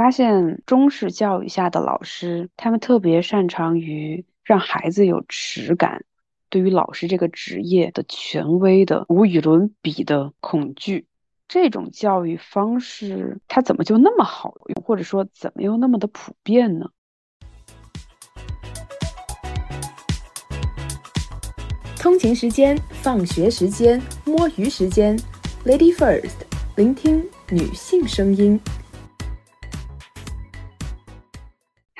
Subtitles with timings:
[0.00, 6.06] 发现中式教育下的老师，他们特别擅长于让孩子有耻感，
[6.48, 11.06] 对于老师这个职业的权威的无与伦比的恐惧。
[11.46, 16.86] 这种教育方式，它怎么就那么好用，或者说怎么又那么的普遍呢？
[21.98, 25.14] 通勤时间、放学时间、摸鱼时间
[25.66, 28.58] ，Lady First，聆听女性声音。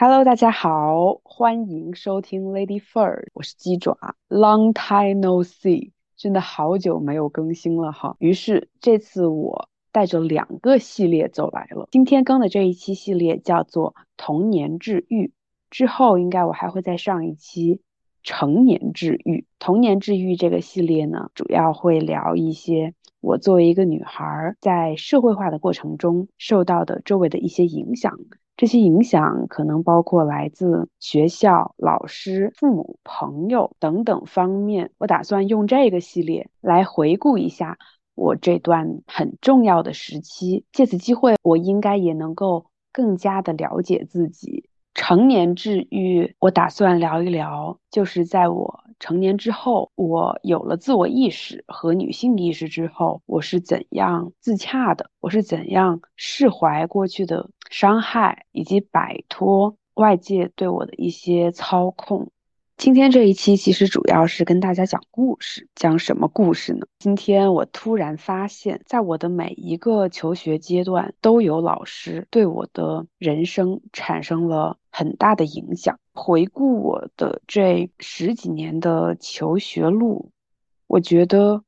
[0.02, 3.98] Hello，大家好，欢迎收听 Lady Fur，我是鸡爪
[4.30, 8.16] ，Long time no see，真的好久没有更新了哈。
[8.18, 11.86] 于是这次我带着两个系列走来了。
[11.90, 15.32] 今天更的这一期系列叫做童年治愈，
[15.68, 17.82] 之后应该我还会再上一期
[18.23, 19.45] 成年治愈。
[19.59, 28.18] 童年治愈这个系列呢，主要会聊一些我作为一个女孩在社会化的过程中受到的周围的一些影响。
[28.60, 34.90] 这些影响可能包括来自学校、老师、父母、朋友等等方面。
[34.98, 37.79] 我打算用这个系列来回顾一下
[38.15, 44.68] 我这段很重要的时期，借此机会，我应该也能够更加的了解自己。
[44.92, 48.80] 成年治愈，我打算聊一聊，就是在我。
[48.98, 55.09] 成年之后，我有了自我意识和女性意识之后，我是怎样自洽的？
[55.20, 62.29] 我是怎样释怀过去的伤害，以及摆脱外界对我的一些操控？
[62.76, 66.87] 今天这一期其实主要是跟大家讲故事，讲什么故事呢？
[66.98, 75.98] 今天我突然发现，在我的每一个求学阶段，都有老师对我的人生产生了很大的影响。
[76.15, 80.31] 回顾我的这十几年的求学路，
[80.87, 81.62] 我觉得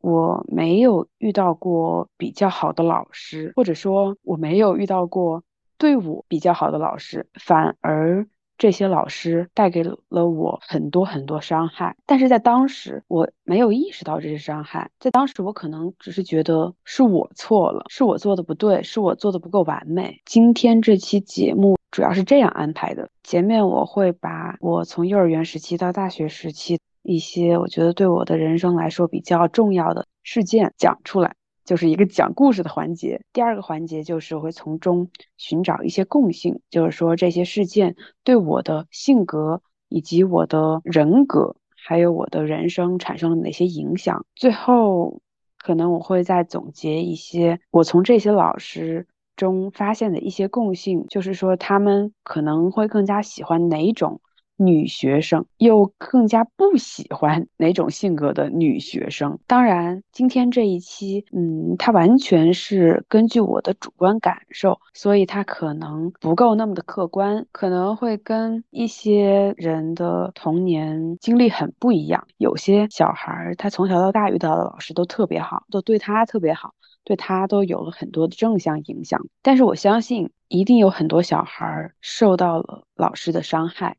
[0.00, 5.42] 我没有遇到过比较好的老师，或者说我没有遇到过
[5.76, 8.26] 对我比较好的老师，反而。
[8.60, 20.20] 这些老师带给了我很多很多伤害，但是在当时我没有意识到这些伤害，在当时我可能只是觉得是我错了，是我做的不对，是我做的不够完美。
[20.24, 31.34] 今天这期节目主要是这样安排的：前面我会把我从幼儿园时期到大学时期一些我觉得对我的人生来说比较重要的事件讲出来。
[31.64, 33.20] 就是一个讲故事的环节。
[33.30, 39.60] 第二个环节就是会从中寻找一些共性，就是说这些事件对我的性格
[39.90, 44.24] 以及我的人格，还有我的人生产生了哪些影响。
[44.34, 45.20] 最后，
[45.58, 54.22] 可能我会再总结一些我从这些老师中发现的一些共性，就是说他们可能会更加喜欢哪种。
[54.58, 59.38] 女学生又更加不喜欢哪种性格的女学生？
[59.46, 72.26] 当然，今天这一期，嗯，它完全是根据我的主观感受，所以它可能不够那么的客观，可能会跟一些人的童年经历很不一样。
[72.36, 79.24] 有些小孩儿他从小到大遇到的老师都特别好，都对他特别好，对他都有了很多的正向影响。
[79.40, 83.96] 但是我相信，一定有很多小孩受到了老师的伤害。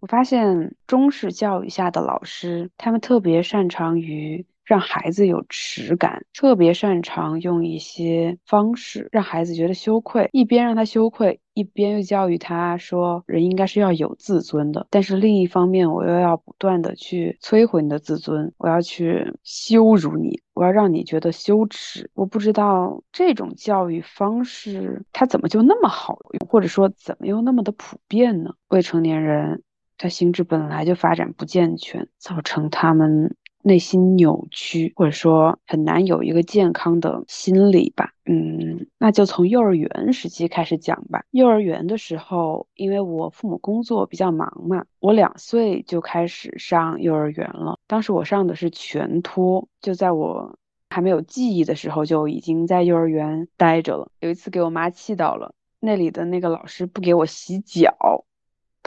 [0.00, 14.86] 我发现中式教育下的老师，他们特别擅长于让孩子有耻感，特别擅长用一些方式让孩子觉得羞愧，一边让他羞愧，一边又教育他说人应该是要有自尊的。
[14.90, 22.08] 但是另一方面，我又要不断的去摧毁你的自尊，我要去羞辱你，我要让你觉得羞耻。
[22.14, 28.52] 我不知道这种教育方式它怎么就那么好用，或者说怎么又那么的普遍呢？
[28.68, 29.62] 未成年人。
[29.98, 38.12] 他心智本来就发展不健全，造成他们内心扭曲，或者说很难有一个健康的心理吧。
[38.24, 41.24] 嗯，那就从幼儿园时期开始讲吧。
[41.32, 47.78] 幼儿园的时候，因为我父母工作比较忙嘛，我两岁就开始上幼儿园了。
[47.86, 50.56] 当时我上的是全托，就在我
[50.88, 54.10] 还没有记忆的时候就已经在幼儿园待着了。
[54.20, 58.24] 有一次给我妈气到了，那里的那个老师不给我洗脚。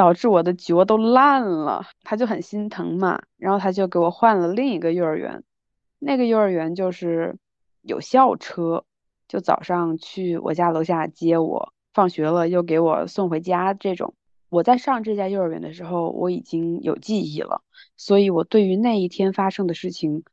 [0.01, 5.43] 导致我的脚都烂了，他就很心疼嘛，然后他就给我换了另一个幼儿园。
[5.99, 7.37] 那个幼儿园就是
[7.83, 8.83] 有校车，
[9.27, 13.75] 就早上去我家楼下接我，放学了又给我送回家。
[13.75, 14.15] 这种
[14.49, 17.61] 我在上这家幼儿园的时候，我已经有记忆了，
[17.95, 20.23] 所以我对于那一天发生的事情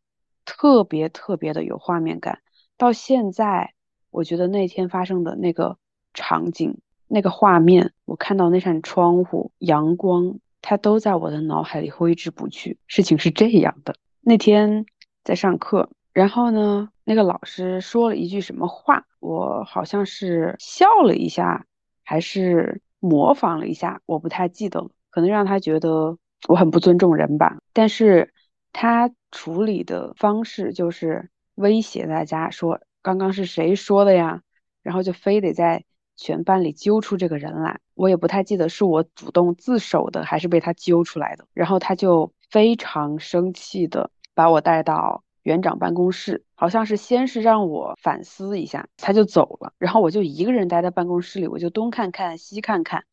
[0.47, 2.39] 特别特别的有画面感。
[2.79, 3.75] 到现在，
[4.11, 5.77] 我觉得那天发生的那个
[6.15, 6.79] 场景。
[7.09, 12.79] 那个画面，我看到那扇窗户，阳光，它都在我的脑海里挥之不去。
[12.87, 14.87] 事情是这样的，那天
[15.25, 21.67] 在上课，然后呢，那个老师说了一句什么话，我好像是笑了一下，
[22.05, 27.57] 还是模仿了一下，我不太记得了，可能让他觉得我很不尊重人吧。
[27.73, 28.33] 但是
[28.73, 34.43] 他处理的方式就是威胁大家说：“刚刚是谁说的呀？”
[34.83, 35.85] 然后就非得在
[36.19, 37.81] 全班里揪出这个人来。
[37.95, 41.47] 我也不太记得是我主动自首的，还是被他揪出来的。
[41.55, 45.25] 然后他就非常生气的把我带到。
[45.45, 53.05] 园长办公室好像是先是让我反思一下，他就走了，然后我就一个人待在办公室里，我就东看看西看看，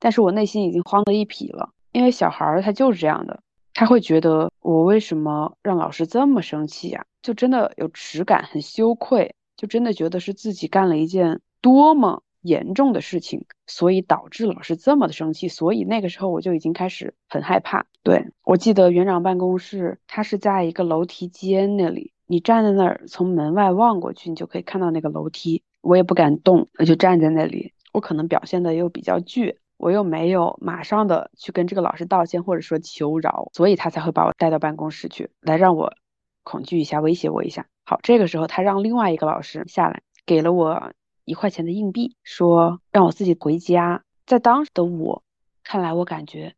[0.00, 3.38] 但是我内心已经慌得一匹了，因为小孩儿他就是这样的，
[3.74, 7.04] 他会觉得我为什么让老师这么生气呀？
[7.22, 12.24] 就真的有耻感，很羞愧，就真的觉得是自己干了一件多么。
[12.44, 17.86] 严重的事情，所以导致老师这么的生气，所以那个时候我就已经开始很害怕。
[18.02, 25.62] 对我记得园长办公室，他是在一个楼梯间那里，你站在那儿，从门外望过去，你就可以看到那个楼梯。
[25.80, 27.72] 我也不敢动，我就站在那里。
[27.92, 35.94] 我可能表现的又比较倔，我又没有马上的去跟这个老师道歉或者说求饶，所以他才会把我带到办公室去，来让我
[36.42, 37.66] 恐惧一下，威胁我一下。
[37.86, 40.92] 好，这个时候他让另外一个老师下来，给了我。
[41.24, 44.02] 一块钱的硬币，说让我自己回家。
[44.26, 45.22] 在当时的我
[45.62, 46.54] 看来，我感觉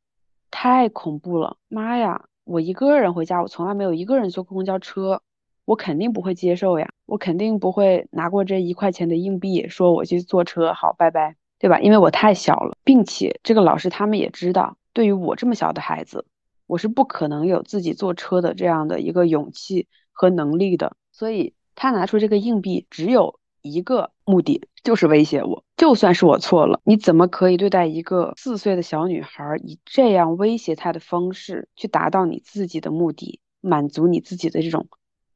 [0.50, 1.56] 太恐怖了。
[1.68, 5.22] 妈呀，我一个人回家，我从来没有一个人坐过公交车，
[5.64, 11.80] 我肯定不会接受呀，我肯定不会拿过这一块钱的硬币，说我去坐车，好，拜拜，对吧？
[11.80, 16.24] 因为我太小了，并且这个老师他们也知道，对于我这么小的孩子，
[16.66, 20.96] 我是不可能有自己坐车的这样的一个勇气和能力的。
[21.12, 23.38] 所以他拿出这个硬币，只有。
[23.72, 34.88] 一个目的就是威胁我，就算是我错了，你怎么可以对待一个四岁的小女孩以这样威胁她的方式去达到你自己的目的，满足你自己的这种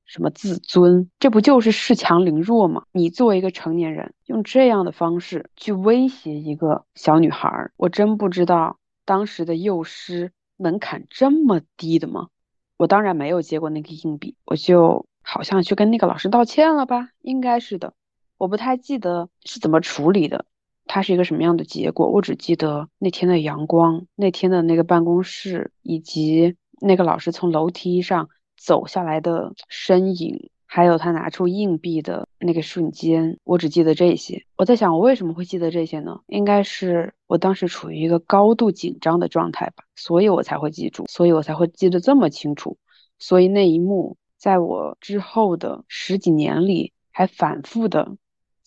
[0.07, 1.11] 什么自尊？
[1.19, 2.85] 这不就是恃强凌弱吗？
[2.93, 12.29] 你作为一个成年人，用这样的方式去威胁一个小女孩，我真不知道当时的幼师门槛这么低的吗？
[12.77, 17.93] 我当然没有接过那个硬币，我就好像去跟那个老师道歉了吧，应该是的。
[18.41, 20.47] 我不太记得是怎么处理的，
[20.87, 22.09] 它是一个什么样的结果？
[22.09, 33.39] 我只记得那天的阳光，那天的那个办公室，以及那个老师从楼梯上走下来的身影，还有他拿出硬币的那个瞬间。
[33.45, 34.43] 我只记得这些。
[34.57, 36.19] 我在想，我为什么会记得这些呢？
[36.27, 42.79] 应该是我当时处于一个高度紧张的状态吧，所以我才会记住，所以我才会记得这么清楚。
[43.19, 48.17] 所以那一幕，在我之后的十几年里，还反复的。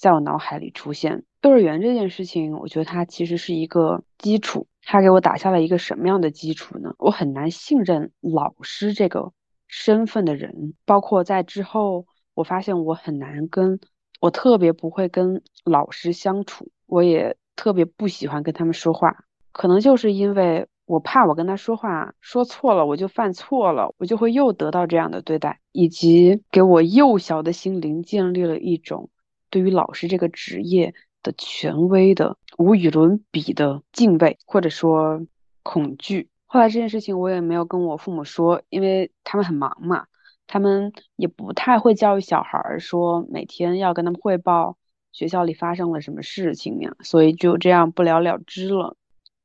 [0.03, 6.93] 在我脑海里出现幼儿园这件事情，我觉得它其实是一个基础，它给我打下了一个什么样的基础呢？
[6.97, 9.31] 我很难信任老师这个
[9.65, 13.79] 身份的人，包括在之后，我发现我很难跟，
[14.19, 19.23] 我特别不会跟老师相处，我也特别不喜欢跟他们说话，
[19.53, 29.09] 可能就是因为我怕我跟他说话说错了，我就犯错了，我就会又得到这样的对待，以及给我幼小的心灵建立了一种。
[29.53, 35.27] 对于老师这个职业的权威的无与伦比的敬畏或者说
[35.61, 40.07] 恐惧，后来这件事情我也没有跟我父母说，因为他们很忙嘛，
[40.47, 44.75] 他们也不太会教育小孩儿，说每天要跟他们汇报
[45.11, 48.97] 学校里发生了什么事情呀，所以就这样不了了之了。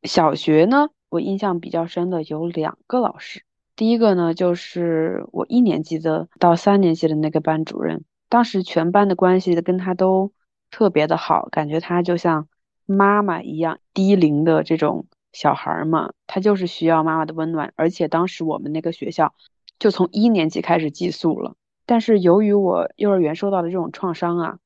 [0.05, 3.43] 小学呢，我印象比较深的有两个老师，
[3.77, 8.05] 第一个呢就是我一年级的到三年级的那个班主任。
[8.29, 10.33] 当时全班的关系跟他都
[10.71, 12.49] 特别的好，感觉他就像
[12.87, 17.73] 妈妈一样低龄的这种小孩嘛，他就是需要妈妈的温暖。
[17.77, 19.35] 而且当时我们那个学校
[19.79, 21.55] 就从一年级开始寄宿了，
[21.87, 24.59] 但是由于我幼儿园受到的这种创伤啊，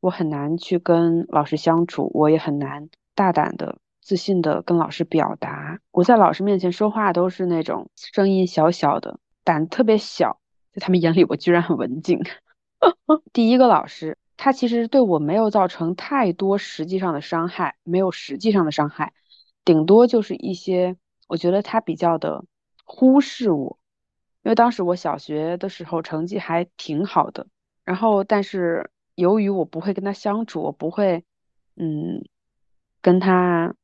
[0.00, 5.80] 我很难去跟老师相处，我也很难大胆的、自信的跟老师表达。
[5.90, 10.38] 我在老师面前说话都是那种声音小小的，胆特别小，
[10.72, 12.20] 在他们眼里我居然很文静。
[13.32, 19.12] 第一个老师，他其实对我没有造成太多实际上的伤害，没有实际上的伤害，
[19.64, 22.44] 顶多就是一些，我觉得他比较的
[22.84, 23.78] 忽视我，
[24.42, 27.46] 因为当时我小学的时候成绩还挺好的，
[27.84, 31.24] 然后但是由于我不会跟他相处，我不会，
[31.76, 32.24] 嗯，
[33.02, 33.74] 跟他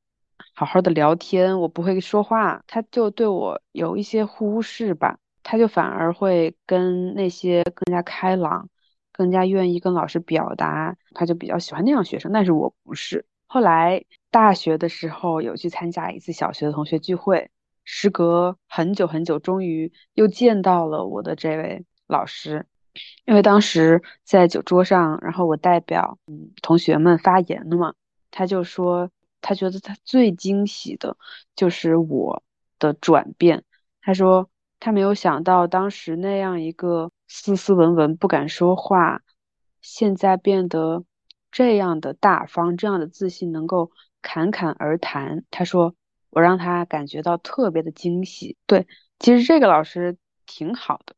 [0.54, 8.68] 好好的聊天，我不会说话，他就对我有一些忽视吧，他就反而会跟那些更加开朗。
[9.16, 13.24] 更加愿意跟老师表达，他就比较喜欢那样学生，但是我不是。
[13.46, 17.50] 后来大学的时候有去参加一次小学的同学聚会，
[17.84, 22.66] 时隔很久很久，终于又见到了我的这位老师。
[23.24, 27.94] 因为当时在酒桌上，然后我代表嗯同学们发言了嘛，
[28.30, 31.16] 他就说他觉得他最惊喜的
[31.54, 32.42] 就是我
[32.78, 33.64] 的转变。
[34.00, 34.48] 他说
[34.84, 39.22] 他没有想到当时那样一个斯斯文文不敢说话，
[39.80, 41.04] 现在变得
[41.50, 45.42] 这样的大方，这样的自信，能够侃侃而谈。
[45.50, 45.94] 他说
[46.28, 48.58] 我让他感觉到特别的惊喜。
[48.66, 48.86] 对，
[49.18, 51.14] 其实这个老师挺好的，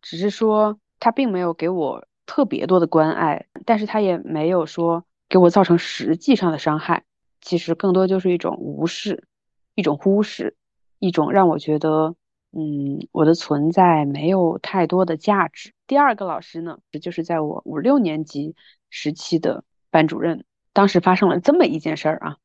[0.00, 7.02] 只是说他并没有给我特别多的关爱，但是他也没有说给我造成实际上的伤害。
[7.40, 9.26] 其实更多就是一种无视，
[9.74, 10.56] 一种忽视，
[11.00, 12.14] 一种让我觉得，
[12.52, 15.72] 嗯，我的存在没有太多的价值。
[15.86, 18.56] 第二个老师呢，就是在我五六年级
[18.88, 20.44] 时期的班主任。
[20.72, 22.36] 当时发生了这么一件事儿啊，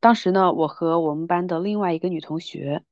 [0.00, 2.82] 当时呢，我和我们班的另外一个女同学，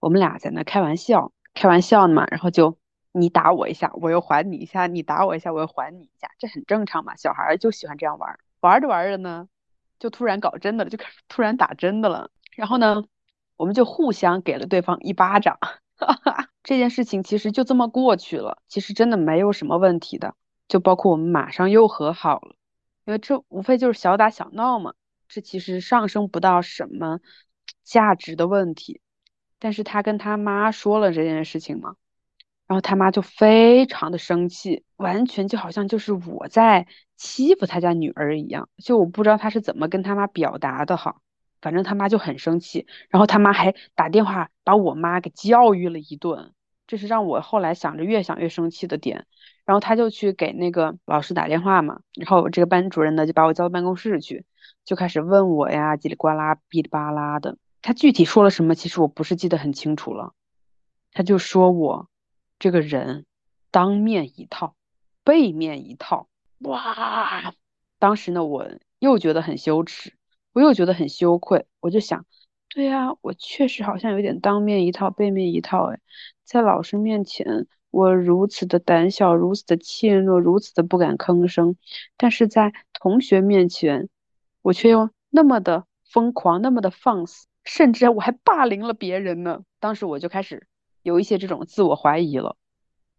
[0.00, 2.76] 我们俩在那开玩笑，开玩笑呢嘛，然后就
[3.12, 8.38] 你打我一下，我又还你一下，你打我一下，我又还你一下，这很正常嘛，小孩儿就喜欢这样玩儿。
[8.60, 9.48] 玩着玩着呢。
[9.98, 12.30] 就突然搞真的了，就开始突然打真的了。
[12.54, 13.02] 然后呢，
[13.56, 15.58] 我们就互相给了对方一巴掌。
[16.62, 20.34] 这件事情其实就这么过去了，其实真的没有什么问题的。
[20.68, 22.56] 就包括我们马上又和好了，
[23.04, 24.94] 因为这无非就是小打小闹嘛，
[25.28, 27.20] 这其实上升不到什么
[27.84, 29.00] 价值的问题。
[29.58, 31.94] 但是他跟他妈说了这件事情嘛。
[32.66, 38.68] 然后他妈就非常的生气，完全就好像就是我在欺负他家女儿一样。
[38.78, 41.20] 就我不知道他是怎么跟他妈表达的哈，
[41.66, 42.86] 反正他妈就很生气。
[43.08, 46.52] 然后他妈还打电话把我妈给教育了一顿，
[46.86, 49.26] 这是让我后来想着越想越生气的点。
[49.64, 54.44] 然后他就去给那个老师打电话嘛，然后这个班主任呢就把我叫到办公室去，
[54.84, 57.58] 就开始问我呀，叽里呱啦、哔哩吧啦的。
[57.82, 60.34] 他具体说了什么，其实我不是记得很清楚了。
[61.10, 62.08] 他就说我。
[62.58, 63.26] 这个人
[63.70, 64.76] 当面一套，
[65.22, 66.26] 背面一套，
[66.60, 67.52] 哇！
[67.98, 68.66] 当时呢，我
[68.98, 70.14] 又觉得很羞耻，
[70.56, 72.24] 我又觉得很羞愧，我就想，
[72.70, 76.00] 对呀，我确实好像有点当面一套，背面一套，哎，
[76.44, 81.76] 在老师面前，我如此的胆小，如此的怯懦，如此的不敢吭声，
[82.16, 84.08] 但是在同学面前，
[84.62, 89.60] 我却又那么的疯狂，那么的放肆，甚至我还霸凌了别人呢。
[89.78, 90.66] 当时我就开始。
[91.02, 92.56] 有一些这种自我怀疑了，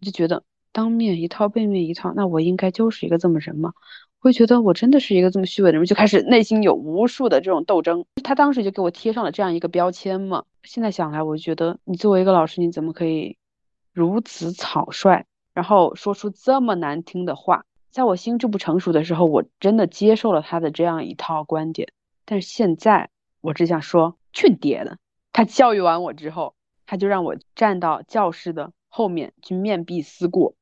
[0.01, 0.44] 就觉得
[0.77, 3.74] 当面一套背面一套，那我应该就是一个这么人吗？
[4.19, 8.05] 会觉得我真的是一个这么虚伪的人，就开始内心有无数的这种斗争。
[8.24, 10.43] 他当时就给我贴上了这样一个标签嘛。
[10.62, 13.38] 现在想来，我觉得你作为一个老师，你怎么可以
[13.91, 17.65] 如此草率，然后说出这么难听的话？
[17.89, 21.88] 在我心智不成熟的时候，我真的接受了他的这样一套观点。
[22.24, 23.10] 但是现在，
[23.41, 25.00] 我只想说，去爹的！
[25.34, 26.53] 他教育完我之后。
[26.89, 30.53] 他就让我站到教室的后面去面壁思过。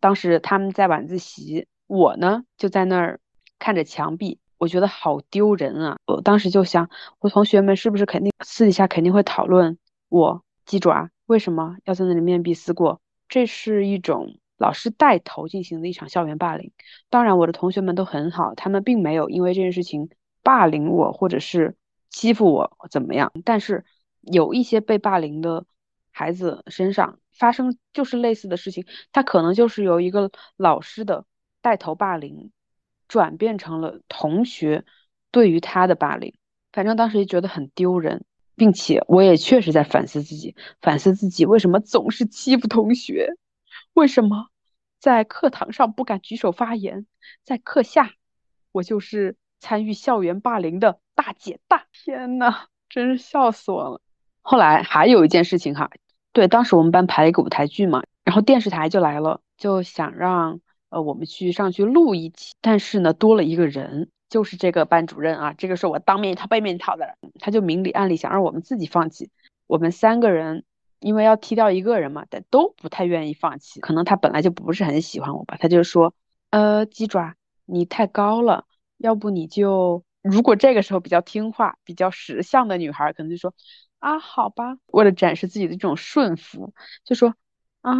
[0.00, 3.20] 当时他们在晚自习，我呢就在那儿
[3.58, 5.98] 看着墙壁，我觉得好丢人啊！
[6.06, 13.00] 我当时就想，我同学们是不是肯定私底下肯定会讨论我鸡爪为什么要在那里面壁思过？
[13.28, 16.72] 这是一种老师带头进行的一场校园霸凌。
[17.08, 20.08] 当然，我的同学们都很好，他们并没有因为这件事情
[20.42, 21.76] 霸凌我或者是
[22.08, 23.32] 欺负我怎么样。
[23.44, 23.84] 但是
[24.20, 25.64] 有一些被霸凌的。
[26.12, 31.24] 孩子身上发生就是类似的事情，他可能就是由一个老师的
[31.60, 32.52] 带头霸凌，
[33.08, 34.84] 转变成了同学
[35.32, 36.34] 对于他的霸凌。
[36.70, 43.30] 反正当时也觉得很丢人，并且我也确实在反思自己，反思自己为什么总是欺负同学，
[43.94, 44.48] 为什么
[45.00, 47.06] 在课堂上不敢举手发言，
[47.42, 48.12] 在课下
[48.70, 51.86] 我就是参与校园霸凌的大姐大。
[51.92, 54.00] 天呐，真是笑死我了。
[54.42, 55.90] 后来还有一件事情哈，
[56.32, 69.30] 对，当时我们班排了一个舞台剧嘛，然后电视台就来了，就想让呃我们去上去录一期，但是呢多了一个人，就是这个班主任啊，这个是我当面一套背面一套的，他就明里暗里想让我们自己放弃，
[69.66, 70.64] 我们三个人
[71.00, 76.14] 因为要踢掉一个人嘛，但都不太愿意放弃，可能他本来就不是很喜欢我吧，他就说，
[76.50, 77.34] 呃鸡爪
[77.66, 78.66] 你太高了，
[78.98, 83.52] 要不你就如果这个时候比较听话、比较识相的女孩，可能就说。
[84.00, 87.34] 啊，好吧，为了展示自己的这种顺服，就说
[87.82, 87.94] 啊，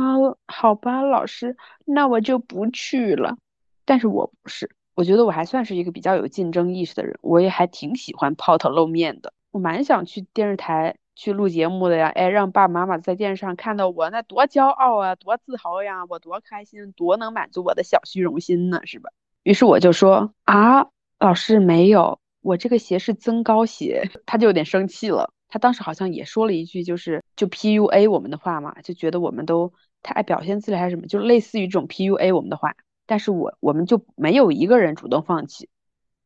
[0.47, 3.37] 好吧，老师，那我就不去了。
[3.85, 12.09] 但是我不是，我觉得我还算是一个比较有竞争意识的人，我也还挺喜欢抛头露面的，我蛮想去电视台去录节目的呀。
[12.09, 19.11] 哎，让爸爸妈妈在电视上看到我，那多骄傲啊，多自豪呀，我多开心，多能满足我的小虚荣心呢，是吧？
[19.43, 20.87] 于是我就说啊，
[21.19, 25.33] 老师没有，我这个鞋是增高鞋， 他就有点生气了。
[25.51, 32.75] 他当时好像也说了一句，就是就 PUA 我们的话嘛，就觉得我们都太爱表现自己还是什么，就类似于这种 PUA 我们的话。
[33.07, 35.69] 但是我我们就没有一个人主动放弃，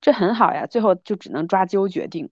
[0.02, 0.66] 这很好呀。
[0.66, 2.28] 最后就只能抓阄决定，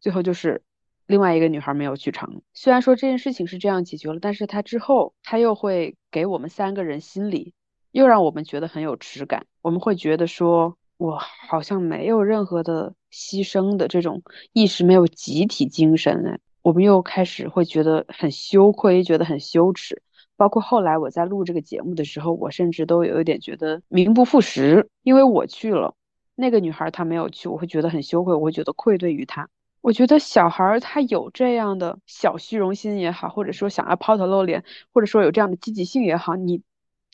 [0.00, 0.62] 最后就是
[1.06, 2.42] 另外一个女孩没有去成。
[2.52, 7.54] 虽然说这件事情是这样解决了，但是他之后他又会给我们三个人心理
[7.92, 9.46] 又让我们觉得很有耻感。
[9.62, 14.22] 我们会觉得说，我好像没有任何的牺牲的这种
[14.52, 16.38] 意识，没有集体精神哎。
[16.62, 20.02] 我们又开始会觉得很羞愧，觉得很羞耻。
[20.36, 25.94] 包括后来我在录这个节目的时候，我甚至都有一点觉得名不副实，因为我去了，
[26.34, 29.48] 那个女孩她没有去，我会觉得很羞愧，我会觉得愧对于她。
[29.80, 36.60] 我觉得小孩他有这样的小虚荣心也好，或者说想要抛头露脸，或者说有这样的积极性也好，你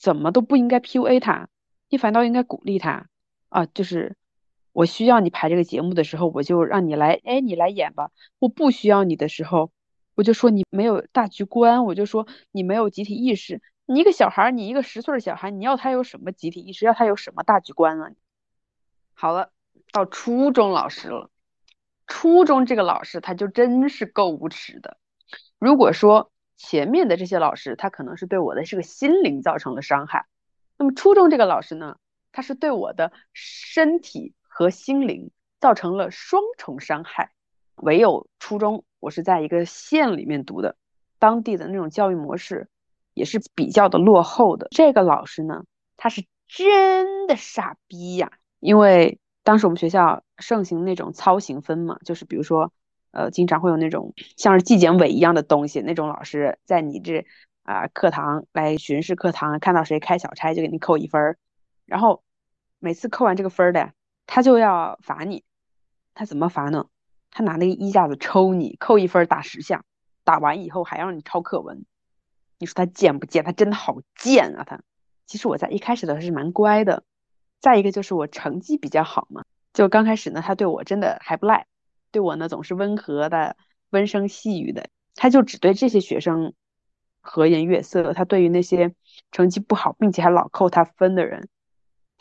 [0.00, 1.48] 怎么都不应该 PUA 他，
[1.90, 3.08] 你反倒应该鼓励他
[3.52, 4.16] 啊，就是。
[4.74, 8.10] 我需要你排这个节目的时候，我就让你来，哎，你来演吧。
[8.38, 9.70] 我不需要你的时候，
[10.14, 13.60] 我就说你没有大局观，我就说你没有集体意识。
[13.84, 16.86] 你一个小孩，你一个十岁的小孩，你要他有什么集体意识？
[16.86, 18.12] 要他有什么大局观啊？
[19.12, 19.50] 好了，
[19.92, 21.28] 到初中老师了。
[22.06, 24.96] 初中这个老师他就真是够无耻的。
[25.58, 30.24] 如果说前面的这些老师他可能是对我的这个心灵造成了伤害，
[30.78, 31.98] 那么初中这个老师呢，
[32.32, 34.34] 他是对我的身体。
[34.54, 37.32] 和心灵造成了双重伤害。
[37.76, 40.76] 唯有初中，我是在一个县里面读的，
[41.18, 42.68] 当地的那种教育模式
[43.14, 44.68] 也是比较的落后的。
[44.70, 45.64] 这个老师呢，
[45.96, 48.30] 他是真的傻逼呀！
[48.60, 52.70] 因为当时我们学校盛行那种操行分嘛，就是比如说，
[53.12, 57.24] 呃，经常会有那种像是纪检委一样的东西，那种老师在你这
[57.62, 61.38] 啊课堂来巡视课堂，看到谁开小差就给你扣一分儿，
[61.92, 62.24] 然后
[62.78, 63.92] 每次扣完这个分的。
[64.24, 65.44] 他就要罚你，
[66.14, 66.86] 他怎么罚呢？
[67.30, 69.84] 他拿那个衣架子抽你，扣一分打十下，
[70.24, 71.84] 打完以后还让你抄课文。
[72.58, 73.44] 你说他贱不贱？
[73.44, 74.64] 他真的好贱啊！
[74.64, 74.80] 他
[75.26, 77.04] 其实我在一开始的时候是蛮乖的，
[77.60, 79.44] 再一个就是我成绩比较好嘛，
[79.74, 81.66] 就刚开始呢，他对我真的还不赖，
[82.10, 83.56] 对我呢总是温和的、
[83.90, 84.88] 温声细语的。
[85.14, 86.54] 他就只对这些学生
[87.20, 88.94] 和颜悦色，他对于那些
[89.30, 91.48] 成绩不好并且还老扣他分的人，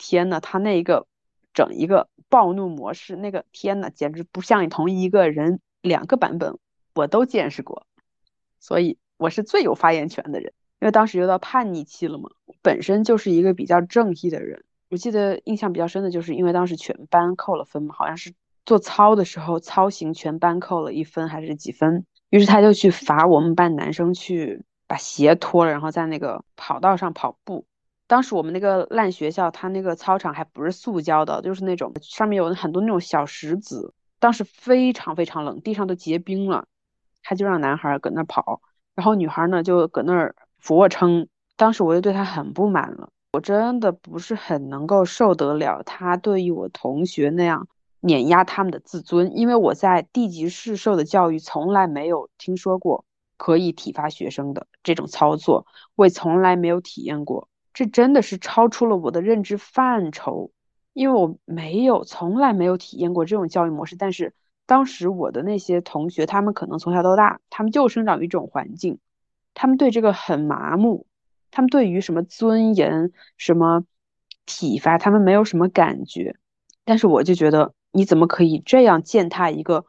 [0.02, 1.06] 天呐，他那一个。
[1.54, 6.56] 整一个暴怒模式，那个天呐，简直不像同一个人两个版本，
[6.94, 7.86] 我都见识过，
[8.58, 10.54] 所以我是最有发言权的人。
[10.80, 12.30] 因为当时又到叛逆期了嘛，
[12.62, 14.64] 本身就是一个比较正义的人。
[14.88, 18.32] 我记得印象比较深的就是，因为当时全班扣了分嘛，好像是
[18.64, 27.66] 做操的时候操行全班扣了一分还是几分，于是他就去罚我们班男生去把鞋脱了，然后在那个跑道上跑步。
[28.12, 33.94] 当时我们那个烂学校，它那个操场还不是塑胶的，就是那种上面有很多那种小石子。
[34.18, 36.66] 当时非常非常冷，地上都结冰了，
[37.22, 38.60] 他就让男孩搁那跑，
[38.94, 41.26] 然后女孩呢就搁那儿俯卧撑。
[41.56, 47.66] 当时我就对他很不满了，我真的不是很能够受得了他对于我同学那样
[48.00, 53.06] 碾压他们的自尊，因为我在地级市受的教育从来没有听说过
[53.38, 57.48] 可以体罚学生的这种操作，我也从来没有体验过。
[57.74, 60.50] 这真的是超出了我的认知范畴，
[60.92, 63.96] 因为我没有从来没有体验过这种教育模式。
[63.96, 64.34] 但是
[64.66, 68.98] 当时我的那些同学，他们可能从小到大，他们就生长于这种环境，
[69.54, 71.06] 他们对这个很麻木，
[71.50, 73.84] 他们对于什么尊严、什么
[74.44, 76.36] 体罚，他们没有什么感觉。
[76.84, 79.86] 但是我就觉得，你怎么可以这样践踏一个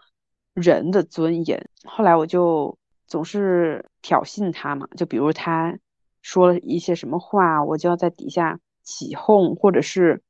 [0.53, 1.69] 人的尊严？
[1.83, 5.77] 后来我就总是挑衅他嘛，就比如他。
[6.23, 10.23] 说了一些什么话，我就要在底下起哄，或者是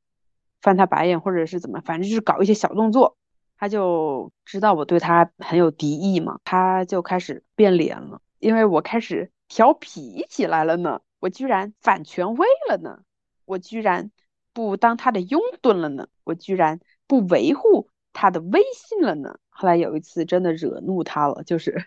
[0.62, 3.16] 翻他白眼，或者是怎么，反正就是搞一些小动作，
[3.58, 13.00] 他就知道我对他很有敌意嘛，他就开始变脸了，因为我开始调皮起来了呢，我居然反权威了呢，
[13.46, 14.12] 我居然
[14.52, 19.38] 不当他的拥趸了呢，我居然不维护他的威信了呢。
[19.50, 21.86] 后来有一次真的惹怒他了，就是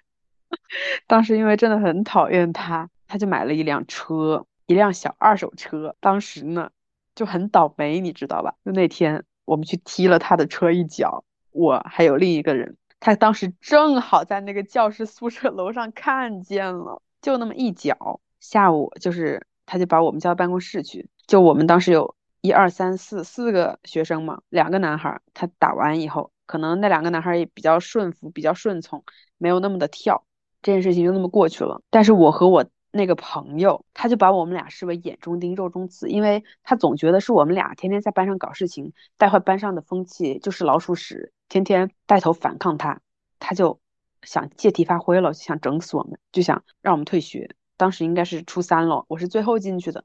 [1.09, 2.89] 当时因为真的很讨厌他。
[3.09, 5.95] 他就买了一辆车，一辆小二手车。
[6.01, 6.71] 当时呢，
[7.15, 8.55] 就很倒霉，你知道吧？
[8.65, 18.21] 就那天我们去踢了他的车一脚，我还有另一个人，他当时正好在那个教师宿舍楼上看见了，就那么一脚。
[18.41, 29.05] 下午就是他就把我们叫到办公室去，就我们当时有一二三四四个学生嘛，两个男孩，他打完以后，可能那两个男孩也比较顺服，比较顺从，
[29.39, 30.25] 没有那么的跳，
[30.61, 31.81] 这件事情就那么过去了。
[31.91, 32.65] 但是我和我。
[32.91, 43.01] 那个朋友，他就把我们俩视为眼中钉、肉中刺，因为他总觉得是我们俩天天在班上搞事情，带坏班上的风气，就是老鼠屎，天天带头反抗他，
[43.39, 43.81] 他就
[44.23, 47.55] 想借题发挥了，就想整死我们，就想让我们退学。
[47.77, 50.05] 当时应该是初三了，我是最后进去的，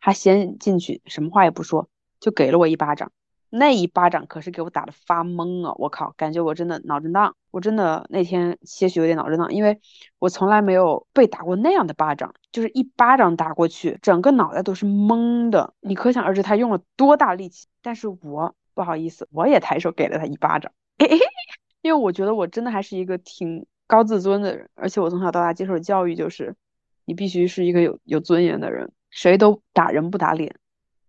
[0.00, 3.12] 他先进去，什么话也不说，就给了我一巴掌。
[3.54, 5.74] 那一巴掌可是给我打的发懵啊！
[5.76, 9.78] 我靠，感觉我真的脑震荡，我真的那天些许有点脑震荡，因为
[10.18, 15.74] 我从来没有被打过那样的巴掌，就是一巴掌打过去，整个脑袋都是懵的。
[15.80, 17.66] 你可想而知他用了多大力气。
[17.82, 20.72] 但是我不好意思，我也抬手给了他一巴掌，
[21.82, 26.56] 因为我觉得我真的还是一个挺高自尊的人，而且我从小到大接受的教育就是，
[27.04, 30.56] 你必须是一个有有尊严的人，谁都打人不打脸，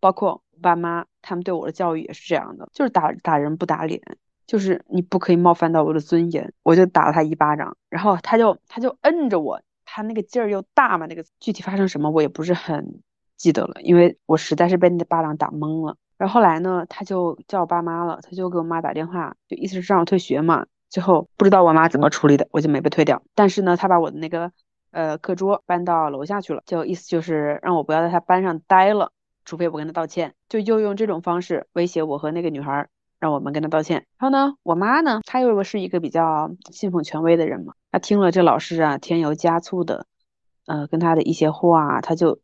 [0.02, 1.06] 包括爸妈。
[1.24, 4.00] 他们对我的教育也是这样的，就是打打人不打脸，
[4.46, 6.54] 就是你不可以冒犯到我的尊严。
[6.62, 13.02] 我就打了他一巴掌，然后他就他就摁着我，他那个劲儿又大嘛，那个具体发生什么我也不是很
[13.38, 15.98] 记得了，因为我实在是被那巴掌打懵了。
[16.18, 20.66] 然后后来呢，他就叫我爸妈了，他就给我妈打电话，就意思是让我退学嘛。
[20.90, 23.24] 最后不知道我妈怎么处理的，我就没被退掉。
[23.34, 24.52] 但是呢，他把我的那个
[24.92, 29.12] 呃课桌搬到楼下去了，就意思就是让我不要在他班上待了。
[29.46, 32.88] 除非我跟他道歉，就又用这种方式威胁我和那个女孩，
[33.20, 34.06] 让我们跟他道歉。
[34.18, 40.06] 然后呢，我妈呢，她又是一个比较信奉权威的人嘛，她听了这老师啊添油加醋的，
[40.66, 42.40] 呃，跟他的一些话，她就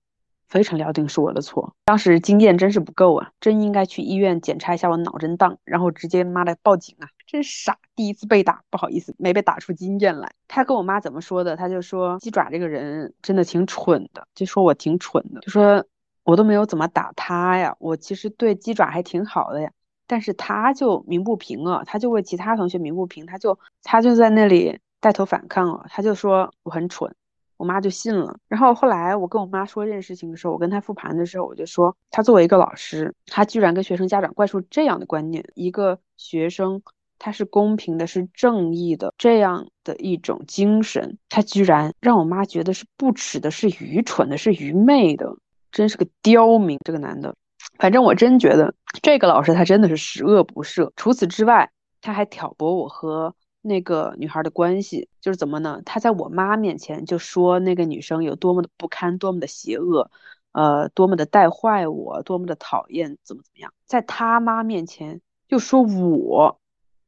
[0.47, 1.75] 非常料定是我的错。
[1.85, 7.07] 当时经验真是不够啊，真应该去医院检查一下我脑震荡，然后直接妈的报警啊！
[7.27, 10.31] 真傻，第一次被打，不好意思，没被打出经验来。
[10.47, 11.55] 他跟我妈怎么说的？
[11.55, 15.85] 他就说鸡爪这个人真的挺蠢的，就说我挺蠢的，就说。
[16.23, 19.71] 我都没有怎么打他呀，我其实对鸡爪还挺好的呀，
[20.07, 27.13] 但是他就鸣不平啊，他就为其他同学鸣不平，他就他就在那里带头反抗了，他就说我很蠢，
[27.57, 28.37] 我妈就信了。
[28.47, 36.81] 然后后来我跟我妈说这件事情的时候，我跟他复盘的时候，我就说他作为一个老师，他居然跟学生家长灌输这样的观念，一个学生
[37.17, 45.35] 他是公平的，是正义的这样的一种精神，他居然让我妈觉得是不耻的，是愚蠢的，是愚昧的。
[45.71, 47.35] 真是个刁民，这个男的，
[47.77, 50.91] 反正我真觉得这个老师他真的是十恶不赦。
[50.95, 55.81] 除此之外，他还挑拨我和那个女孩的关系，就是怎么呢？
[55.85, 60.09] 他在我妈面前就说那个女生有多么的不堪，多么的邪恶，
[60.53, 63.73] 呃，多么的带坏我，多么的讨厌，怎么怎么样？
[63.85, 66.59] 在他妈面前又说我，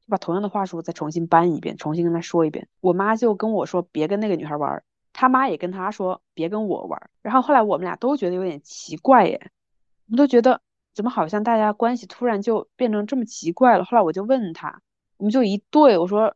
[0.02, 2.68] 就把同样的话术再重新搬一遍，重新跟他说一遍。
[2.82, 4.84] 我妈就跟我说别跟那个女孩玩。
[5.14, 9.52] 他妈也跟他说别跟我玩，然后后来我们俩都觉得有点奇怪耶，
[10.08, 10.62] 我们都觉得
[10.94, 13.86] 怎么好像大家关系突然就变成这么奇怪了。
[13.86, 14.82] 后来我就问他，
[15.18, 16.36] 我们就一对，我说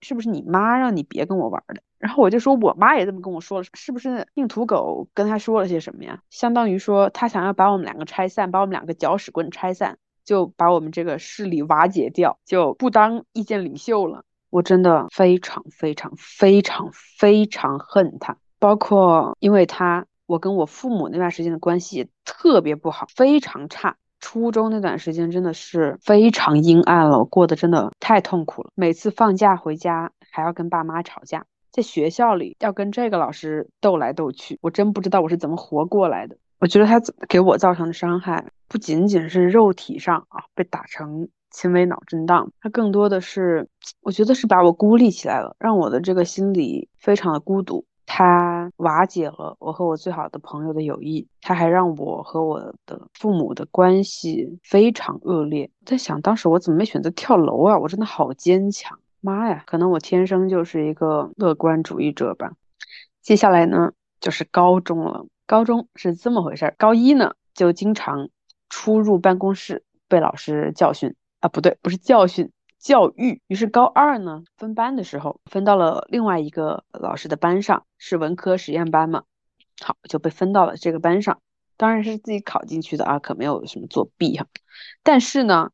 [0.00, 1.82] 是不是你妈让你别跟我玩的？
[1.98, 6.20] 然后我就说我妈也这么跟我说了，是不是硬土狗跟他说了些什么呀？
[6.28, 14.24] 相当于说他想要把我们两个拆散，把我们两个搅屎棍拆散，就把我们这个势力瓦解掉，就不当意见领袖了。
[14.56, 23.96] 我真的非常非常非常非常恨他，包括因为他，我跟我父母那段时间的关系特别不好，非常差。
[24.18, 28.70] 初中那段时间真的是非常阴暗了，我过得真的太痛苦了。
[28.74, 36.38] 每次放假回家还要跟爸妈吵架，在学校里要跟这个老师斗来斗去，我真不知道我是怎么活过来的。
[36.60, 41.28] 我觉得他给我造成的伤害不仅仅是肉体上啊，被打成。
[41.56, 43.66] 轻微脑震荡，它更多的是，
[44.02, 47.82] 我觉得是把我孤立起来了，让我的这个心理非常的孤独。
[48.04, 55.70] 它瓦解了我和我最好的朋友的友谊，它还让我和我的父母的关系非常恶劣。
[55.86, 57.78] 在想，当时我怎么没选择跳楼啊？
[57.78, 59.64] 我真的好坚强，妈呀！
[59.66, 62.52] 可能我天生就是一个乐观主义者吧。
[63.22, 65.24] 接下来呢，就是高中了。
[65.46, 68.28] 高中是这么回事儿，高一呢就经常
[68.68, 71.14] 出入办公室，被老师教训。
[71.40, 73.42] 啊，不对，不是教训，教育。
[73.46, 79.24] 于是高二呢，分班的时候分到了另外一个老师的班上，是文科实验班嘛。
[79.82, 81.42] 好，就被分到了这个班上，
[81.76, 84.46] 当然是自己考进去的啊，可没有什么作弊哈。
[85.02, 85.70] 但是呢，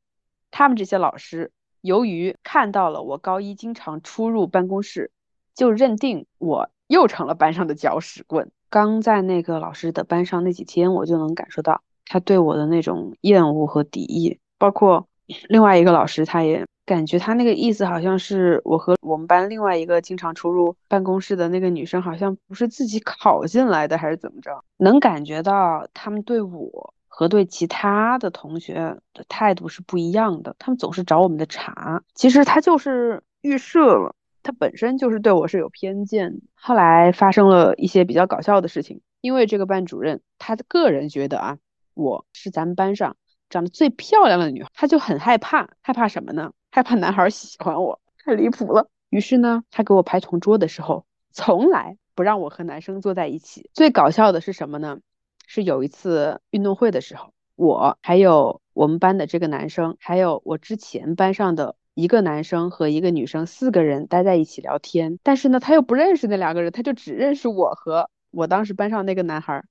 [0.51, 5.13] 他们这些老师由于看到了我高一经常出入办公室，
[5.55, 8.51] 就认定我又成了班上的搅屎棍。
[8.69, 15.07] 刚在那个老师的班上那几天，我就能感受到他对我的那种厌恶和敌意，包括。
[15.49, 24.65] 另外一个老师，他也感觉他那个意思好像是我和我们班另外一个经常出入办公室的那个女生，好像不是自己考进来的，还是怎么着？
[24.79, 28.75] 能感觉到他们对我和对其他的同学
[29.15, 32.03] 的态度是不一样的，他们总是找我们的茬。
[32.15, 36.41] 其实他就是预设了，他本身就是对我是有偏见。
[36.55, 41.59] 后来发生了一些比较搞笑的事情，因为这个班主任他个人觉得啊，
[41.95, 43.17] 我是咱们班上。
[43.53, 46.53] 长得最漂亮的女孩，她就很害怕，害怕什么呢？
[46.71, 48.89] 害怕男孩喜欢我，太离谱了。
[49.11, 53.69] 于是呢，她给我排同桌的时候，从来不让我和男生坐在一起。
[53.75, 55.01] 最搞笑的是什么呢？
[55.47, 65.19] 是有一次运动会的时候，我还有我们班的这个男生，还有我之前班上的一个男生和一个女生，四个人待在一起聊天。
[65.23, 69.63] 但是呢，他又不认识那两个人，他就只认识我和我当时班上那个男孩。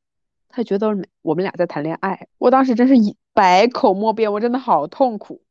[0.54, 0.90] 他觉得
[1.22, 5.42] 我们俩在谈恋爱，我当时真是一百口莫辩，我真的好痛苦。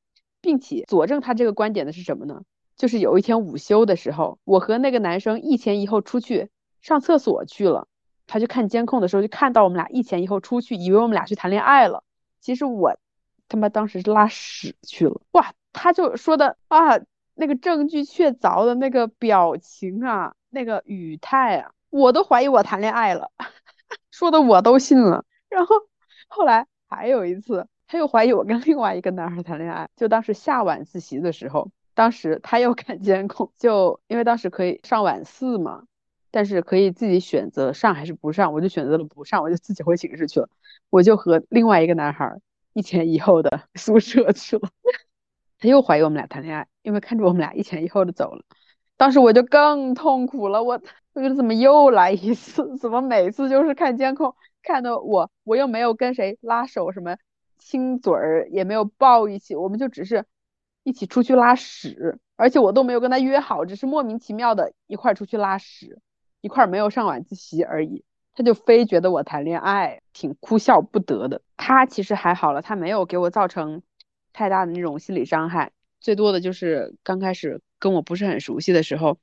[0.42, 2.42] 并且佐证他这个观点的是什么呢？
[2.76, 6.48] 就是有一天午休的时候，我和那个男生一前一后出去
[6.80, 7.86] 上厕所去了。
[8.26, 12.02] 他就看监控的时候，就看到我们俩一前一后出去，以为我们俩去谈恋爱了。
[12.40, 12.96] 其实我
[13.48, 15.20] 他妈当时是拉屎去了。
[15.32, 16.98] 哇，他就说的啊，
[17.34, 23.30] 那个证据确凿的那个表情啊，那个语态啊，我都怀疑我谈恋爱了。
[24.10, 25.76] 说的我都信了，然后
[26.28, 29.88] 后来还有一次，他又怀疑我跟另外一个男孩谈恋爱。
[29.96, 35.84] 就当时下晚自习的时候，当时他又看监控，就因为当时可以上晚四嘛，
[36.32, 40.48] 但是可以自己选择上还是不上，我就选择了不上，我就自己回寝室去了。
[40.90, 42.36] 我就和另外一个男孩
[42.72, 44.68] 一前一后的 宿舍去了。
[45.60, 48.44] 他又怀疑我们俩谈恋爱，因为看着我们俩一前一后的走了。
[48.96, 50.80] 当时我就更痛苦了，我
[51.12, 52.76] 我觉得怎么又来一次？
[52.78, 57.16] 怎么每次就是看监控看的我，我又没有跟谁拉手，什么
[57.58, 60.24] 亲嘴儿也没有抱一起，我们就只是
[60.82, 65.98] 一起出去拉屎，而且我都没有跟他约好，只是莫名其妙的一块出去拉屎，
[66.40, 71.42] 一块没有上晚自习而已，他就非觉得我谈恋爱，挺哭笑不得的。
[71.56, 73.82] 他其实还好了，他没有给我造成
[74.32, 75.72] 太大的那种心理伤害。
[76.00, 79.18] 最多的就是刚开始跟我不是很熟悉的时候，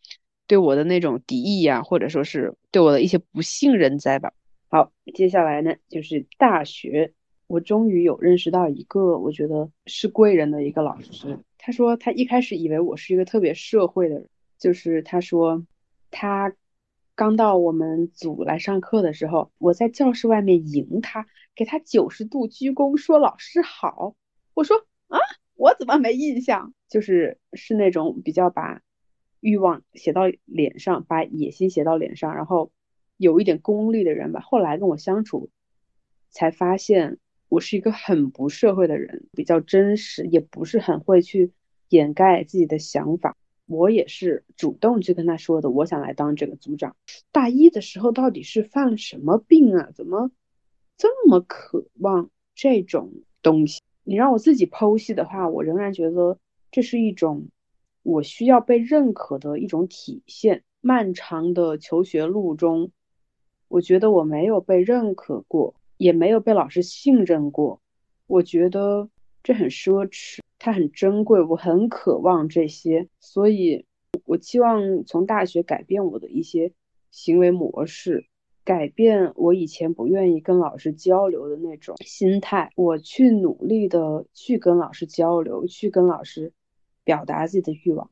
[0.45, 4.31] 对我的那种敌意呀，或者说是对我的一些不信任在吧。
[4.69, 7.13] 好，接下来呢就是大学，
[7.47, 11.39] 我终于有认识到一个我觉得是贵人的一个老师。
[11.57, 15.65] 他说他一开始以为我是一个特别社会的人，就是他说
[16.11, 16.53] 他
[17.15, 24.15] 刚到我们组来上课的时候，我在教室外面迎他，给他九十度鞠躬说老师好。
[24.53, 24.77] 我说
[25.07, 25.17] 啊。
[25.59, 26.71] 我怎么没印象？
[26.87, 28.83] 就是是那种比较把
[29.39, 32.71] 欲望写到脸上，把野心写到脸上，然后
[33.17, 34.39] 有一点功利的人吧。
[34.39, 35.49] 后来跟我相处，
[36.29, 37.17] 才发现
[37.49, 41.51] 我是一个很不社会的人，比较真实，也不是很会去
[41.89, 43.35] 掩盖自己的想法。
[43.65, 46.95] 我也是主动去跟他说的，我想来当这个组长。
[47.33, 49.91] 大一的时候到底是犯了什么病啊？
[49.93, 50.31] 怎么
[50.95, 53.81] 这么渴望这种东西？
[54.03, 56.39] 你让我自己剖析的话，我仍然觉得
[56.71, 57.49] 这是一种
[58.03, 60.63] 我需要被认可的一种体现。
[60.79, 62.91] 漫长的求学路中，
[63.67, 67.81] 我觉得我没有被认可过，也没有被老师信任过。
[68.25, 69.09] 我觉得
[69.43, 73.85] 这很奢侈，它很珍贵，我很渴望这些，所以
[74.25, 76.71] 我期望从大学改变我的一些
[77.11, 78.25] 行为模式。
[78.63, 86.51] 改变我以前不愿意跟老师交流的那种心态，我去努力的去跟老师交流，去跟老师
[87.05, 88.11] 表达自己的欲望，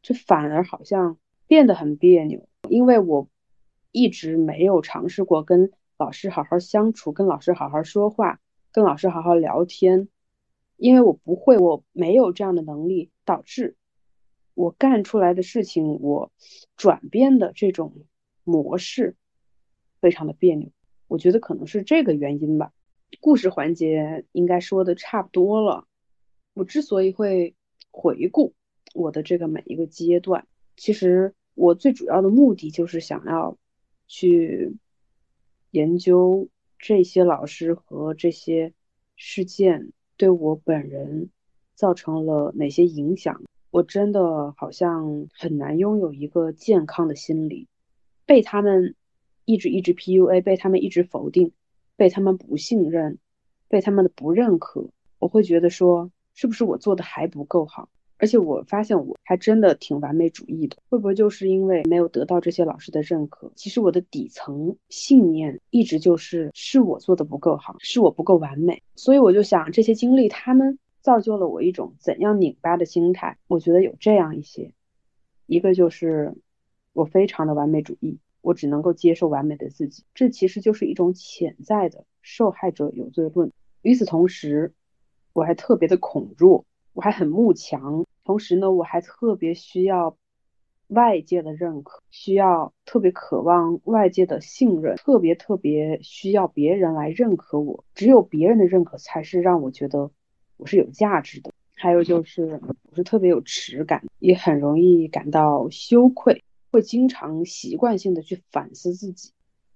[0.00, 3.28] 这反而好像变得很别扭，因为我
[3.96, 10.10] 一直没有尝试过跟老师好好相处，跟老师好好说话，跟老师好好聊天，
[10.76, 13.74] 因为我不会，我没有这样的能力，导致
[14.52, 16.30] 我干出来的事情，我
[16.76, 18.04] 转变的这种
[18.44, 19.16] 模式。
[19.98, 20.70] 非常的别扭，
[21.08, 22.74] 我觉得可能是这个原因吧。
[23.22, 25.86] 故事环节应该说的差不多了。
[26.52, 27.56] 我之所以会
[27.90, 28.52] 回顾
[28.92, 33.56] 我的这个每一个阶段，其实我最主要的目的就是想要
[34.06, 34.76] 去
[35.70, 38.72] 研究这些老师和这些
[39.16, 41.30] 事件对我本人
[41.74, 43.42] 造成了哪些影响。
[43.70, 47.68] 我真的好像很难拥有一个健康的心理，
[48.24, 48.94] 被他们。
[49.48, 51.52] 一直一直 PUA 被他们一直否定，
[51.94, 53.20] 被他们不信任，
[53.68, 54.90] 被他们的不认可，
[55.20, 57.88] 我会觉得说是不是我做的还不够好？
[58.18, 63.50] 而且我发现我还真的挺完美主义的，会不会就是因为没有得到这些老师的认可？
[63.54, 68.82] 其实我的底层信念一直就是是我做的不够好，是我不够完美。
[68.94, 73.38] 所以我就想这些经历，他们造就了我一种怎样拧巴的心态。
[73.48, 74.72] 我觉得有这样一些，
[75.46, 76.34] 一个就是
[76.92, 78.18] 我非常的完美主义。
[78.42, 83.50] 我只能够接受完美的自己，这其实就是一种潜在的受害者有罪论。
[83.82, 84.72] 与此同时，
[85.32, 86.64] 我还特别的恐弱，
[86.96, 90.16] 我还很慕强，同时呢，我还特别需要
[90.86, 97.84] 外界的认可，需要特别渴望外界的信任，特别特别需要别人来认可我。
[97.94, 100.10] 只有别人的认可，才是让我觉得
[100.56, 101.52] 我是有价值的。
[101.74, 102.58] 还有就是，
[102.90, 106.42] 我是特别有耻感，也很容易感到羞愧。
[106.72, 109.32] 会经常习惯性的去反思自己，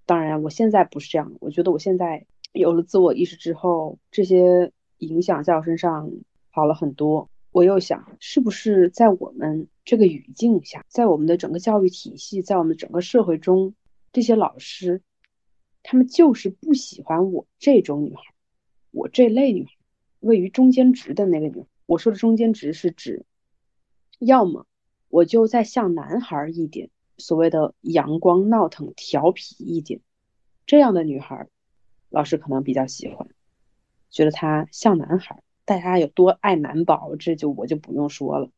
[0.07, 6.09] 当然我现在不是这样，我觉得我现在有了自我意识之后，这些影响在我身上
[6.51, 7.29] 好了很多。
[7.51, 13.73] 我又想，是不是在我们这个语境下，在我们的整个教育体系，在我们整个社会中，
[14.13, 15.01] 这些老师，
[15.83, 18.21] 他们就是不喜欢我这种女孩，
[18.91, 19.71] 我这类女孩，
[20.21, 21.67] 位于中间值的那个女孩。
[21.87, 23.25] 我说的中间值是指，
[24.17, 24.65] 要么
[25.09, 29.99] 我就再像男孩一点，所谓的阳光、闹腾、调皮一点，
[30.65, 31.49] 这样的女孩，
[32.09, 33.27] 老师可能比较喜欢，
[34.09, 35.43] 觉得她像男孩。
[35.71, 38.49] 大家有多爱男宝，这就我就不用说了。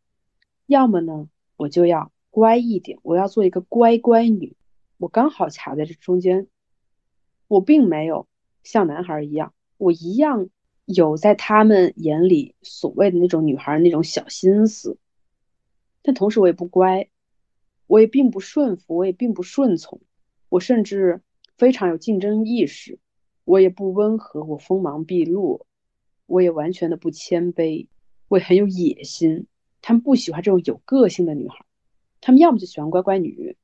[0.66, 4.56] 要么呢，我就要乖一点，我要做一个乖乖女。
[4.98, 6.48] 我刚好卡在这中间，
[7.48, 8.26] 我并没有
[8.64, 10.50] 像男孩一样，我一样
[10.86, 14.98] 有在他们眼里所谓的那种女孩那种小心思，
[16.02, 17.10] 但同时我也不乖，
[17.86, 20.02] 我也并不顺服，我也并不顺从，
[20.50, 21.22] 我甚至
[21.60, 22.98] 非常有竞争意识，
[23.46, 25.68] 我也不温和，我锋芒毕露。
[26.34, 27.86] 我也完全的不谦卑，
[28.28, 29.46] 我也很有野心。
[29.84, 31.64] 他们不喜欢这种有个性的女孩，
[32.22, 33.56] 他们要么就喜欢乖乖女，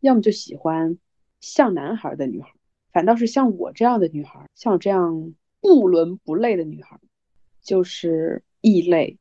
[0.00, 0.96] 要么就喜欢
[1.40, 2.48] 像男孩的女孩。
[2.94, 6.98] 反倒是像我这样的女孩，像我这样不伦不类的女孩，
[7.60, 9.18] 就是异类，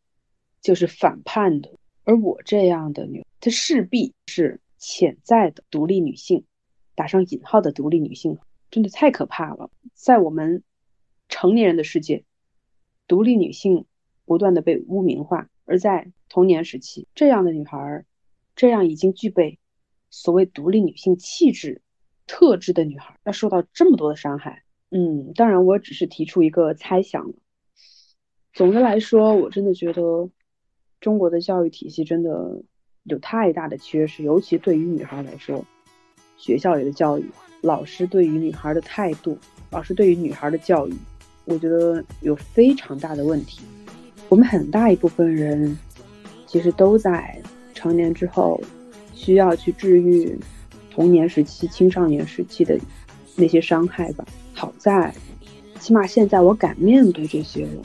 [0.61, 1.73] 就是反叛的。
[2.05, 6.45] 而我这样的女，她势必是潜在的独立女性，
[6.95, 8.37] 打上引号的独立女性，
[8.71, 9.69] 真的太可怕了。
[9.93, 10.63] 在我们
[11.27, 12.23] 成年人的世界。
[13.07, 13.85] 独立女性
[14.25, 18.05] 不断的被污名化，而在童年时期，这样的女孩，
[18.55, 19.59] 这样已经具备
[20.09, 21.81] 所谓独立女性气质
[22.25, 24.63] 特质的女孩，要受到这么多的伤害。
[24.89, 27.33] 嗯，当然，我只是提出一个猜想。
[28.53, 30.29] 总的来说，我真的觉得
[31.01, 32.63] 中国的教育体系真的
[33.03, 35.65] 有太大的缺失，尤其对于女孩来说，
[36.37, 37.25] 学校里的教育，
[37.61, 39.37] 老师对于女孩的态度，
[39.71, 40.93] 老师对于女孩的教育。
[41.45, 43.61] 我觉得有非常大的问题。
[44.29, 45.77] 我们很大一部分人，
[46.47, 47.39] 其实都在
[47.73, 48.59] 成年之后，
[49.13, 50.37] 需要去治愈
[50.89, 52.79] 童年时期、青少年时期的
[53.35, 54.25] 那些伤害吧。
[54.53, 55.13] 好在，
[55.79, 57.81] 起码现在我敢面对这些了，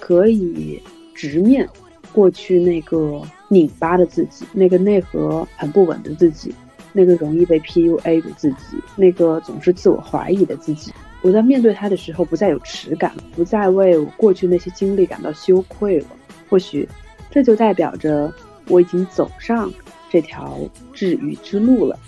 [0.00, 0.80] 可以
[1.14, 1.68] 直面
[2.12, 6.54] 过去那个拧巴的自己，那个内核很不稳的自己，
[6.92, 10.92] 那个容易被 PUA 的自己，那个总是自我怀疑的自己。
[11.26, 16.06] 我在面对他的时候，不再有耻感，不再为我过去那些经历感到羞愧了。
[16.48, 16.88] 或许，
[17.32, 18.32] 这就代表着
[18.68, 19.68] 我已经走上
[20.08, 20.56] 这条
[20.92, 21.98] 治愈之路了。